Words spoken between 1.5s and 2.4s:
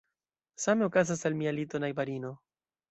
litonajbarino.